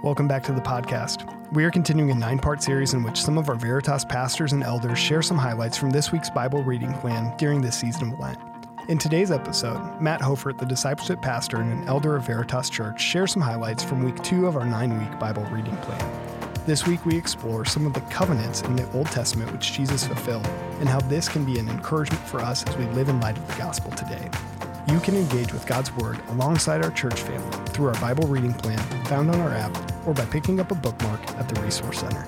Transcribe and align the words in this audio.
Welcome 0.00 0.28
back 0.28 0.44
to 0.44 0.52
the 0.52 0.60
podcast. 0.60 1.26
We 1.52 1.64
are 1.64 1.72
continuing 1.72 2.12
a 2.12 2.14
nine 2.14 2.38
part 2.38 2.62
series 2.62 2.94
in 2.94 3.02
which 3.02 3.20
some 3.20 3.36
of 3.36 3.48
our 3.48 3.56
Veritas 3.56 4.04
pastors 4.04 4.52
and 4.52 4.62
elders 4.62 4.96
share 4.96 5.22
some 5.22 5.36
highlights 5.36 5.76
from 5.76 5.90
this 5.90 6.12
week's 6.12 6.30
Bible 6.30 6.62
reading 6.62 6.94
plan 6.94 7.36
during 7.36 7.60
this 7.60 7.80
season 7.80 8.12
of 8.12 8.20
Lent. 8.20 8.38
In 8.88 8.96
today's 8.96 9.32
episode, 9.32 10.00
Matt 10.00 10.20
Hofert, 10.20 10.56
the 10.56 10.64
discipleship 10.64 11.20
pastor 11.20 11.56
and 11.56 11.72
an 11.72 11.88
elder 11.88 12.14
of 12.14 12.24
Veritas 12.24 12.70
Church, 12.70 13.00
shares 13.00 13.32
some 13.32 13.42
highlights 13.42 13.82
from 13.82 14.04
week 14.04 14.22
two 14.22 14.46
of 14.46 14.56
our 14.56 14.64
nine 14.64 14.96
week 14.96 15.18
Bible 15.18 15.42
reading 15.46 15.76
plan. 15.78 16.64
This 16.64 16.86
week, 16.86 17.04
we 17.04 17.16
explore 17.16 17.64
some 17.64 17.84
of 17.84 17.92
the 17.92 18.00
covenants 18.02 18.62
in 18.62 18.76
the 18.76 18.88
Old 18.92 19.08
Testament 19.08 19.50
which 19.50 19.72
Jesus 19.72 20.06
fulfilled 20.06 20.46
and 20.78 20.88
how 20.88 21.00
this 21.00 21.28
can 21.28 21.44
be 21.44 21.58
an 21.58 21.68
encouragement 21.68 22.24
for 22.28 22.38
us 22.38 22.64
as 22.68 22.76
we 22.76 22.84
live 22.86 23.08
in 23.08 23.20
light 23.20 23.36
of 23.36 23.48
the 23.48 23.54
gospel 23.54 23.90
today. 23.90 24.30
You 24.92 25.00
can 25.00 25.16
engage 25.16 25.52
with 25.52 25.66
God's 25.66 25.92
Word 25.96 26.20
alongside 26.28 26.84
our 26.84 26.90
church 26.90 27.20
family 27.20 27.66
through 27.70 27.88
our 27.88 28.00
Bible 28.00 28.28
reading 28.28 28.54
plan 28.54 28.78
found 29.04 29.30
on 29.30 29.40
our 29.40 29.50
app 29.50 29.87
or 30.06 30.14
by 30.14 30.24
picking 30.26 30.60
up 30.60 30.70
a 30.70 30.74
bookmark 30.74 31.20
at 31.30 31.48
the 31.48 31.60
Resource 31.60 32.00
Center. 32.00 32.26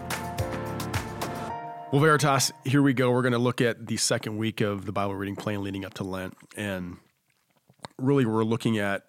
Well, 1.93 2.01
Veritas, 2.01 2.53
here 2.65 2.83
we 2.83 2.95
go. 2.95 3.11
We're 3.11 3.23
going 3.23 3.33
to 3.33 3.39
look 3.39 3.61
at 3.61 3.89
the 3.89 3.97
second 3.97 4.39
week 4.39 4.61
of 4.61 4.87
the 4.87 4.93
Bible 4.93 5.17
reading 5.17 5.35
plan 5.35 5.63
leading 5.63 5.85
up 5.85 5.95
to 5.95 6.05
Lent. 6.05 6.37
And 6.57 6.99
really, 7.99 8.25
we're 8.25 8.45
looking 8.45 8.79
at 8.79 9.05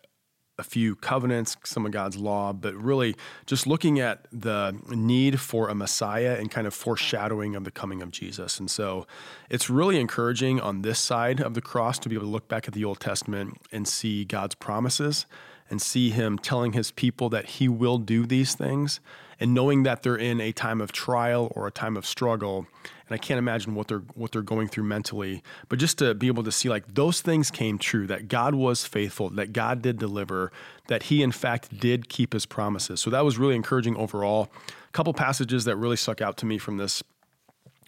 a 0.57 0.63
few 0.63 0.95
covenants, 0.95 1.57
some 1.63 1.85
of 1.85 1.91
God's 1.91 2.17
law, 2.17 2.53
but 2.53 2.73
really 2.75 3.15
just 3.45 3.67
looking 3.67 3.99
at 3.99 4.27
the 4.31 4.79
need 4.89 5.39
for 5.39 5.69
a 5.69 5.75
Messiah 5.75 6.37
and 6.39 6.49
kind 6.49 6.67
of 6.67 6.73
foreshadowing 6.73 7.55
of 7.55 7.65
the 7.65 7.71
coming 7.71 8.01
of 8.01 8.11
Jesus. 8.11 8.59
And 8.59 8.69
so 8.69 9.05
it's 9.49 9.69
really 9.69 9.99
encouraging 9.99 10.59
on 10.59 10.81
this 10.81 10.99
side 10.99 11.41
of 11.41 11.55
the 11.55 11.61
cross 11.61 11.99
to 11.99 12.09
be 12.09 12.15
able 12.15 12.27
to 12.27 12.31
look 12.31 12.47
back 12.47 12.67
at 12.67 12.73
the 12.73 12.85
Old 12.85 12.99
Testament 12.99 13.57
and 13.71 13.87
see 13.87 14.23
God's 14.23 14.55
promises 14.55 15.25
and 15.71 15.81
see 15.81 16.11
Him 16.11 16.37
telling 16.37 16.73
His 16.73 16.91
people 16.91 17.29
that 17.29 17.45
He 17.45 17.67
will 17.67 17.97
do 17.97 18.27
these 18.27 18.53
things 18.53 18.99
and 19.39 19.55
knowing 19.55 19.81
that 19.83 20.03
they're 20.03 20.15
in 20.15 20.39
a 20.39 20.51
time 20.51 20.81
of 20.81 20.91
trial 20.91 21.51
or 21.55 21.65
a 21.65 21.71
time 21.71 21.97
of 21.97 22.05
struggle 22.05 22.67
and 23.11 23.19
I 23.19 23.21
can't 23.21 23.39
imagine 23.39 23.75
what 23.75 23.89
they're 23.89 24.03
what 24.15 24.31
they're 24.31 24.41
going 24.41 24.69
through 24.69 24.85
mentally. 24.85 25.43
But 25.67 25.79
just 25.79 25.97
to 25.97 26.13
be 26.13 26.27
able 26.27 26.43
to 26.43 26.51
see 26.51 26.69
like 26.69 26.93
those 26.93 27.19
things 27.19 27.51
came 27.51 27.77
true, 27.77 28.07
that 28.07 28.29
God 28.29 28.55
was 28.55 28.85
faithful, 28.85 29.29
that 29.31 29.51
God 29.51 29.81
did 29.81 29.99
deliver, 29.99 30.49
that 30.87 31.03
He 31.03 31.21
in 31.21 31.33
fact 31.33 31.77
did 31.77 32.07
keep 32.07 32.31
His 32.31 32.45
promises. 32.45 33.01
So 33.01 33.09
that 33.09 33.25
was 33.25 33.37
really 33.37 33.57
encouraging 33.57 33.97
overall. 33.97 34.49
A 34.87 34.91
couple 34.93 35.13
passages 35.13 35.65
that 35.65 35.75
really 35.75 35.97
stuck 35.97 36.21
out 36.21 36.37
to 36.37 36.45
me 36.45 36.57
from 36.57 36.77
this 36.77 37.03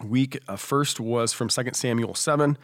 week. 0.04 0.40
Uh, 0.46 0.58
first 0.58 1.00
was 1.00 1.32
from 1.32 1.48
2 1.48 1.70
Samuel 1.72 2.16
7, 2.16 2.58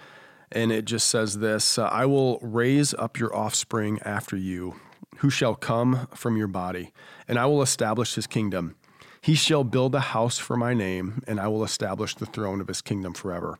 and 0.51 0.71
it 0.71 0.85
just 0.85 1.07
says 1.07 1.39
this 1.39 1.77
uh, 1.77 1.83
I 1.83 2.05
will 2.05 2.39
raise 2.41 2.93
up 2.93 3.19
your 3.19 3.35
offspring 3.35 3.99
after 4.03 4.35
you, 4.35 4.75
who 5.17 5.29
shall 5.29 5.55
come 5.55 6.07
from 6.13 6.37
your 6.37 6.47
body, 6.47 6.91
and 7.27 7.37
I 7.37 7.45
will 7.45 7.61
establish 7.61 8.15
his 8.15 8.27
kingdom. 8.27 8.75
He 9.21 9.35
shall 9.35 9.63
build 9.63 9.93
a 9.95 9.99
house 9.99 10.37
for 10.37 10.55
my 10.55 10.73
name, 10.73 11.23
and 11.27 11.39
I 11.39 11.47
will 11.49 11.63
establish 11.63 12.15
the 12.15 12.25
throne 12.25 12.61
of 12.61 12.67
his 12.67 12.81
kingdom 12.81 13.13
forever. 13.13 13.59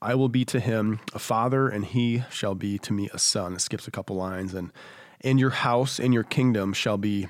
I 0.00 0.14
will 0.14 0.28
be 0.28 0.44
to 0.46 0.60
him 0.60 1.00
a 1.14 1.18
father, 1.18 1.68
and 1.68 1.84
he 1.84 2.24
shall 2.30 2.54
be 2.54 2.78
to 2.78 2.92
me 2.92 3.08
a 3.12 3.18
son. 3.18 3.54
It 3.54 3.60
skips 3.60 3.88
a 3.88 3.90
couple 3.90 4.16
lines. 4.16 4.54
And 4.54 4.70
in 5.20 5.38
your 5.38 5.50
house 5.50 5.98
and 5.98 6.12
your 6.12 6.22
kingdom 6.22 6.74
shall 6.74 6.98
be 6.98 7.26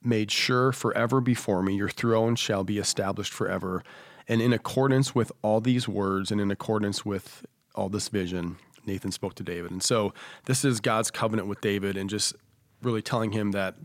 made 0.00 0.30
sure 0.30 0.70
forever 0.70 1.20
before 1.20 1.62
me. 1.62 1.74
Your 1.74 1.88
throne 1.88 2.36
shall 2.36 2.62
be 2.62 2.78
established 2.78 3.32
forever. 3.32 3.82
And 4.28 4.40
in 4.40 4.52
accordance 4.52 5.14
with 5.14 5.32
all 5.42 5.60
these 5.60 5.88
words 5.88 6.30
and 6.30 6.40
in 6.40 6.50
accordance 6.50 7.04
with 7.04 7.44
all 7.74 7.88
this 7.88 8.08
vision, 8.08 8.56
Nathan 8.86 9.12
spoke 9.12 9.34
to 9.36 9.42
David. 9.42 9.70
And 9.70 9.82
so 9.82 10.12
this 10.46 10.64
is 10.64 10.80
God's 10.80 11.10
covenant 11.10 11.48
with 11.48 11.60
David 11.60 11.96
and 11.96 12.08
just 12.08 12.34
really 12.82 13.02
telling 13.02 13.32
him 13.32 13.52
that 13.52 13.76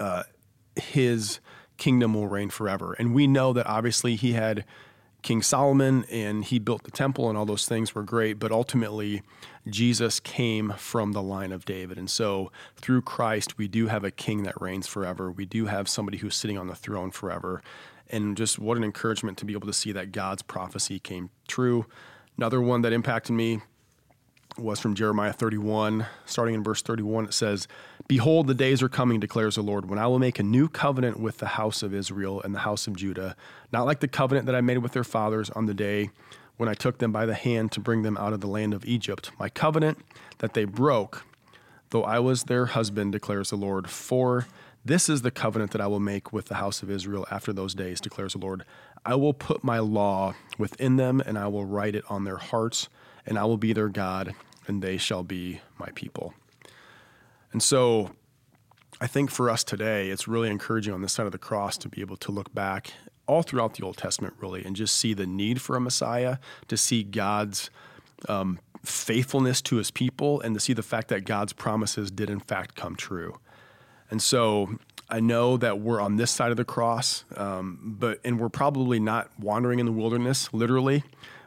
uh, 0.00 0.24
his 0.76 1.40
kingdom 1.76 2.14
will 2.14 2.26
reign 2.26 2.50
forever. 2.50 2.94
And 2.94 3.14
we 3.14 3.26
know 3.26 3.52
that 3.52 3.66
obviously 3.66 4.16
he 4.16 4.32
had 4.32 4.64
King 5.22 5.42
Solomon 5.42 6.04
and 6.10 6.44
he 6.44 6.58
built 6.58 6.84
the 6.84 6.90
temple 6.90 7.28
and 7.28 7.36
all 7.36 7.46
those 7.46 7.66
things 7.66 7.94
were 7.94 8.02
great, 8.02 8.38
but 8.38 8.52
ultimately 8.52 9.22
Jesus 9.68 10.20
came 10.20 10.74
from 10.76 11.12
the 11.12 11.22
line 11.22 11.52
of 11.52 11.64
David. 11.64 11.98
And 11.98 12.08
so 12.10 12.52
through 12.76 13.02
Christ, 13.02 13.58
we 13.58 13.68
do 13.68 13.88
have 13.88 14.04
a 14.04 14.10
king 14.10 14.44
that 14.44 14.60
reigns 14.60 14.86
forever. 14.86 15.30
We 15.30 15.44
do 15.44 15.66
have 15.66 15.88
somebody 15.88 16.18
who's 16.18 16.36
sitting 16.36 16.58
on 16.58 16.68
the 16.68 16.74
throne 16.74 17.10
forever. 17.10 17.62
And 18.10 18.36
just 18.36 18.58
what 18.58 18.76
an 18.76 18.84
encouragement 18.84 19.38
to 19.38 19.44
be 19.44 19.52
able 19.52 19.66
to 19.66 19.72
see 19.72 19.92
that 19.92 20.12
God's 20.12 20.42
prophecy 20.42 20.98
came 20.98 21.30
true. 21.46 21.86
Another 22.38 22.60
one 22.62 22.82
that 22.82 22.92
impacted 22.92 23.34
me 23.34 23.60
was 24.56 24.78
from 24.78 24.94
Jeremiah 24.94 25.32
31, 25.32 26.06
starting 26.24 26.54
in 26.54 26.62
verse 26.62 26.82
31. 26.82 27.26
It 27.26 27.34
says, 27.34 27.66
Behold, 28.06 28.46
the 28.46 28.54
days 28.54 28.80
are 28.80 28.88
coming, 28.88 29.18
declares 29.18 29.56
the 29.56 29.62
Lord, 29.62 29.90
when 29.90 29.98
I 29.98 30.06
will 30.06 30.20
make 30.20 30.38
a 30.38 30.44
new 30.44 30.68
covenant 30.68 31.18
with 31.18 31.38
the 31.38 31.46
house 31.46 31.82
of 31.82 31.92
Israel 31.92 32.40
and 32.42 32.54
the 32.54 32.60
house 32.60 32.86
of 32.86 32.94
Judah, 32.94 33.34
not 33.72 33.86
like 33.86 33.98
the 33.98 34.06
covenant 34.06 34.46
that 34.46 34.54
I 34.54 34.60
made 34.60 34.78
with 34.78 34.92
their 34.92 35.02
fathers 35.02 35.50
on 35.50 35.66
the 35.66 35.74
day 35.74 36.10
when 36.58 36.68
I 36.68 36.74
took 36.74 36.98
them 36.98 37.10
by 37.10 37.26
the 37.26 37.34
hand 37.34 37.72
to 37.72 37.80
bring 37.80 38.02
them 38.02 38.16
out 38.16 38.32
of 38.32 38.40
the 38.40 38.46
land 38.46 38.72
of 38.72 38.84
Egypt. 38.84 39.32
My 39.40 39.48
covenant 39.48 39.98
that 40.38 40.54
they 40.54 40.64
broke, 40.64 41.24
though 41.90 42.04
I 42.04 42.20
was 42.20 42.44
their 42.44 42.66
husband, 42.66 43.10
declares 43.10 43.50
the 43.50 43.56
Lord. 43.56 43.90
For 43.90 44.46
this 44.88 45.08
is 45.08 45.22
the 45.22 45.30
covenant 45.30 45.70
that 45.70 45.80
I 45.80 45.86
will 45.86 46.00
make 46.00 46.32
with 46.32 46.46
the 46.46 46.56
house 46.56 46.82
of 46.82 46.90
Israel 46.90 47.26
after 47.30 47.52
those 47.52 47.74
days, 47.74 48.00
declares 48.00 48.32
the 48.32 48.40
Lord. 48.40 48.64
I 49.06 49.14
will 49.14 49.34
put 49.34 49.62
my 49.62 49.78
law 49.78 50.34
within 50.58 50.96
them, 50.96 51.20
and 51.20 51.38
I 51.38 51.46
will 51.46 51.64
write 51.64 51.94
it 51.94 52.04
on 52.08 52.24
their 52.24 52.38
hearts, 52.38 52.88
and 53.24 53.38
I 53.38 53.44
will 53.44 53.56
be 53.56 53.72
their 53.72 53.88
God 53.88 54.34
and 54.68 54.82
they 54.82 54.98
shall 54.98 55.24
be 55.24 55.60
my 55.78 55.88
people. 55.94 56.34
And 57.52 57.62
so 57.62 58.10
I 59.00 59.06
think 59.06 59.30
for 59.30 59.50
us 59.50 59.64
today, 59.64 60.10
it's 60.10 60.28
really 60.28 60.50
encouraging 60.50 60.92
on 60.92 61.02
this 61.02 61.14
side 61.14 61.26
of 61.26 61.32
the 61.32 61.38
cross 61.38 61.78
to 61.78 61.88
be 61.88 62.02
able 62.02 62.18
to 62.18 62.30
look 62.30 62.54
back 62.54 62.92
all 63.26 63.42
throughout 63.42 63.74
the 63.74 63.84
Old 63.84 63.96
Testament, 63.96 64.34
really, 64.40 64.64
and 64.64 64.76
just 64.76 64.96
see 64.96 65.14
the 65.14 65.26
need 65.26 65.60
for 65.60 65.76
a 65.76 65.80
Messiah, 65.80 66.38
to 66.68 66.76
see 66.76 67.02
God's 67.02 67.70
um, 68.28 68.58
faithfulness 68.84 69.60
to 69.62 69.76
his 69.76 69.90
people, 69.90 70.40
and 70.40 70.54
to 70.54 70.60
see 70.60 70.72
the 70.72 70.82
fact 70.82 71.08
that 71.08 71.24
God's 71.24 71.52
promises 71.52 72.10
did, 72.10 72.30
in 72.30 72.40
fact, 72.40 72.74
come 72.74 72.96
true. 72.96 73.38
And 74.10 74.22
so 74.22 74.78
I 75.10 75.20
know 75.20 75.56
that 75.56 75.80
we're 75.80 76.00
on 76.00 76.16
this 76.16 76.30
side 76.30 76.50
of 76.50 76.56
the 76.56 76.64
cross, 76.64 77.24
um, 77.36 77.96
but 77.98 78.20
and 78.24 78.38
we're 78.38 78.48
probably 78.48 79.00
not 79.00 79.30
wandering 79.38 79.78
in 79.78 79.86
the 79.86 79.92
wilderness, 79.92 80.52
literally. 80.52 81.02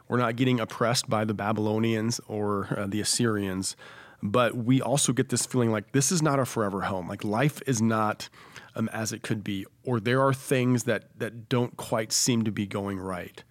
We're 0.08 0.18
not 0.18 0.36
getting 0.36 0.60
oppressed 0.60 1.10
by 1.10 1.26
the 1.26 1.34
Babylonians 1.34 2.20
or 2.28 2.68
uh, 2.78 2.88
the 2.88 3.00
Assyrians, 3.00 3.76
but 4.22 4.56
we 4.56 4.82
also 4.82 5.14
get 5.14 5.30
this 5.30 5.46
feeling 5.46 5.72
like 5.72 5.92
this 5.94 6.12
is 6.12 6.22
not 6.22 6.40
a 6.40 6.46
forever 6.46 6.82
home. 6.82 7.08
Like 7.08 7.24
life 7.24 7.62
is 7.66 7.82
not 7.82 8.30
um, 8.76 8.90
as 8.92 9.14
it 9.14 9.22
could 9.22 9.44
be, 9.44 9.66
or 9.84 10.00
there 10.00 10.22
are 10.22 10.34
things 10.34 10.84
that 10.84 11.18
that 11.20 11.48
don't 11.48 11.78
quite 11.78 12.12
seem 12.12 12.44
to 12.44 12.52
be 12.52 12.66
going 12.66 13.00
right. 13.00 13.44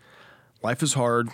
Life 0.62 0.82
is 0.82 0.94
hard, 0.94 1.30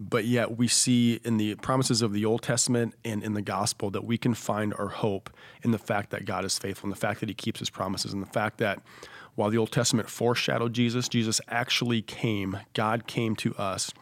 but 0.00 0.24
yet 0.24 0.56
we 0.56 0.68
see 0.68 1.20
in 1.24 1.36
the 1.36 1.54
promises 1.56 2.02
of 2.02 2.12
the 2.12 2.24
Old 2.24 2.42
Testament 2.42 2.94
and 3.04 3.22
in 3.22 3.34
the 3.34 3.42
gospel 3.42 3.90
that 3.90 4.04
we 4.04 4.16
can 4.16 4.34
find 4.34 4.72
our 4.74 4.88
hope 4.88 5.30
in 5.62 5.70
the 5.72 5.78
fact 5.78 6.10
that 6.10 6.24
God 6.24 6.44
is 6.44 6.58
faithful, 6.58 6.86
and 6.86 6.92
the 6.92 7.00
fact 7.00 7.20
that 7.20 7.28
He 7.28 7.34
keeps 7.34 7.58
His 7.58 7.70
promises, 7.70 8.12
and 8.12 8.22
the 8.22 8.26
fact 8.26 8.58
that 8.58 8.80
while 9.34 9.50
the 9.50 9.58
Old 9.58 9.70
Testament 9.70 10.08
foreshadowed 10.08 10.72
Jesus, 10.72 11.08
Jesus 11.08 11.40
actually 11.48 12.02
came. 12.02 12.58
God 12.74 13.06
came 13.06 13.36
to 13.36 13.54
us 13.54 13.92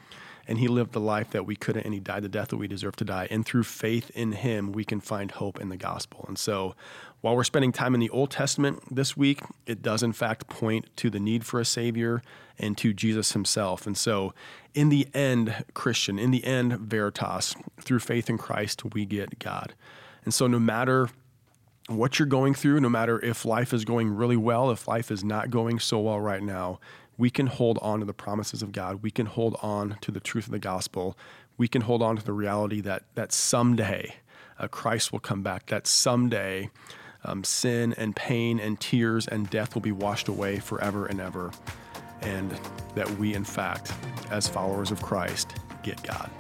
and 0.48 0.58
he 0.58 0.68
lived 0.68 0.92
the 0.92 1.00
life 1.00 1.30
that 1.30 1.46
we 1.46 1.56
couldn't 1.56 1.84
and 1.84 1.94
he 1.94 2.00
died 2.00 2.22
the 2.22 2.28
death 2.28 2.48
that 2.48 2.56
we 2.56 2.68
deserve 2.68 2.96
to 2.96 3.04
die. 3.04 3.26
And 3.30 3.44
through 3.44 3.64
faith 3.64 4.10
in 4.14 4.32
him 4.32 4.72
we 4.72 4.84
can 4.84 5.00
find 5.00 5.30
hope 5.30 5.60
in 5.60 5.68
the 5.68 5.76
gospel. 5.76 6.24
And 6.28 6.38
so 6.38 6.74
while 7.20 7.34
we're 7.34 7.44
spending 7.44 7.72
time 7.72 7.94
in 7.94 8.00
the 8.00 8.10
old 8.10 8.30
testament 8.30 8.82
this 8.94 9.16
week 9.16 9.40
it 9.66 9.82
does 9.82 10.02
in 10.02 10.12
fact 10.12 10.48
point 10.48 10.86
to 10.96 11.10
the 11.10 11.20
need 11.20 11.44
for 11.44 11.60
a 11.60 11.64
savior 11.64 12.22
and 12.58 12.76
to 12.78 12.92
jesus 12.92 13.32
himself. 13.32 13.86
And 13.86 13.96
so 13.96 14.32
in 14.74 14.88
the 14.88 15.08
end 15.14 15.64
christian 15.74 16.18
in 16.18 16.30
the 16.30 16.44
end 16.44 16.78
veritas 16.78 17.54
through 17.80 18.00
faith 18.00 18.30
in 18.30 18.38
christ 18.38 18.94
we 18.94 19.04
get 19.04 19.38
god. 19.38 19.74
And 20.24 20.32
so 20.32 20.46
no 20.46 20.58
matter 20.58 21.08
what 21.88 22.18
you're 22.18 22.26
going 22.26 22.54
through, 22.54 22.80
no 22.80 22.88
matter 22.88 23.24
if 23.24 23.44
life 23.44 23.72
is 23.72 23.84
going 23.84 24.10
really 24.10 24.36
well, 24.36 24.70
if 24.70 24.88
life 24.88 25.10
is 25.10 25.22
not 25.22 25.50
going 25.50 25.78
so 25.78 26.00
well 26.00 26.20
right 26.20 26.42
now, 26.42 26.80
we 27.18 27.30
can 27.30 27.46
hold 27.46 27.78
on 27.80 28.00
to 28.00 28.04
the 28.04 28.14
promises 28.14 28.62
of 28.62 28.72
God. 28.72 29.02
We 29.02 29.10
can 29.10 29.26
hold 29.26 29.56
on 29.62 29.96
to 30.02 30.10
the 30.10 30.20
truth 30.20 30.46
of 30.46 30.52
the 30.52 30.58
gospel. 30.58 31.16
We 31.56 31.68
can 31.68 31.82
hold 31.82 32.02
on 32.02 32.16
to 32.16 32.24
the 32.24 32.32
reality 32.32 32.80
that 32.82 33.04
that 33.14 33.32
someday 33.32 34.16
uh, 34.58 34.68
Christ 34.68 35.12
will 35.12 35.20
come 35.20 35.42
back. 35.42 35.66
That 35.66 35.86
someday 35.86 36.70
um, 37.24 37.44
sin 37.44 37.94
and 37.96 38.14
pain 38.14 38.60
and 38.60 38.78
tears 38.78 39.26
and 39.26 39.48
death 39.50 39.74
will 39.74 39.82
be 39.82 39.92
washed 39.92 40.28
away 40.28 40.58
forever 40.58 41.06
and 41.06 41.20
ever, 41.20 41.50
and 42.20 42.58
that 42.94 43.10
we, 43.18 43.34
in 43.34 43.44
fact, 43.44 43.92
as 44.30 44.48
followers 44.48 44.90
of 44.90 45.02
Christ, 45.02 45.56
get 45.82 46.02
God. 46.02 46.30